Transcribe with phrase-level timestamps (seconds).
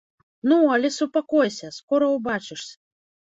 [0.51, 2.75] Ну, але супакойся, скора ўбачышся.